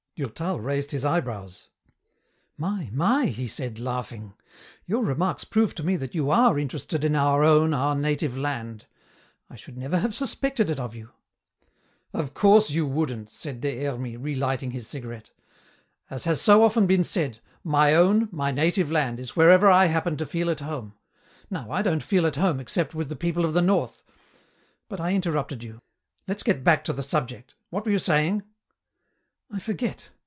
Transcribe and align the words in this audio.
Durtal 0.17 0.59
raised 0.59 0.91
his 0.91 1.03
eyebrows. 1.03 1.69
"My, 2.55 2.91
my," 2.93 3.25
he 3.25 3.47
said, 3.47 3.79
laughing. 3.79 4.35
"Your 4.85 5.03
remarks 5.03 5.43
prove 5.43 5.73
to 5.75 5.83
me 5.83 5.95
that 5.95 6.13
you 6.13 6.29
are 6.29 6.59
interested 6.59 7.03
in 7.03 7.15
'our 7.15 7.43
own, 7.43 7.73
our 7.73 7.95
native 7.95 8.37
land.' 8.37 8.85
I 9.49 9.55
should 9.55 9.77
never 9.79 9.97
have 9.97 10.13
suspected 10.13 10.69
it 10.69 10.79
of 10.79 10.93
you." 10.93 11.09
"Of 12.13 12.35
course 12.35 12.69
you 12.69 12.85
wouldn't," 12.85 13.31
said 13.31 13.61
Des 13.61 13.81
Hermies, 13.83 14.19
relighting 14.19 14.69
his 14.71 14.85
cigarette. 14.85 15.31
"As 16.07 16.25
has 16.25 16.39
so 16.39 16.61
often 16.61 16.85
been 16.85 17.03
said, 17.05 17.39
'My 17.63 17.95
own, 17.95 18.29
my 18.31 18.51
native 18.51 18.91
land 18.91 19.19
is 19.19 19.35
wherever 19.35 19.71
I 19.71 19.87
happen 19.87 20.17
to 20.17 20.25
feel 20.27 20.51
at 20.51 20.59
home.' 20.59 20.93
Now 21.49 21.71
I 21.71 21.81
don't 21.81 22.03
feel 22.03 22.27
at 22.27 22.35
home 22.35 22.59
except 22.59 22.93
with 22.93 23.09
the 23.09 23.15
people 23.15 23.43
of 23.43 23.55
the 23.55 23.61
North. 23.63 24.03
But 24.87 24.99
I 25.01 25.13
interrupted 25.13 25.63
you. 25.63 25.81
Let's 26.27 26.43
get 26.43 26.63
back 26.63 26.83
to 26.83 26.93
the 26.93 27.01
subject. 27.01 27.55
What 27.71 27.85
were 27.87 27.91
you 27.91 27.97
saying?" 27.97 28.43
"I 29.53 29.59
forget. 29.59 30.11